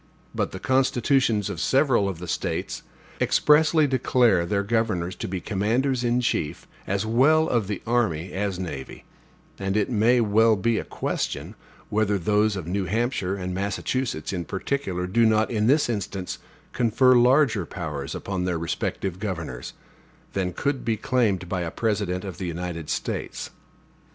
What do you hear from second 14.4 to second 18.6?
particular, do not, in this instance, confer larger powers upon their